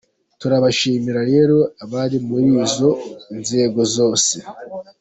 [0.39, 2.89] Turabibashimira rero abari muri izo
[3.39, 4.33] nzego zose.